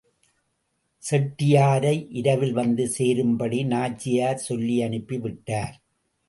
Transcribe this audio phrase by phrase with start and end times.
[1.03, 5.77] செட்டியாரை இரவில் வந்து சேரும்படி நாச்சியார் சொல்லியனுப்பி விட்டார்.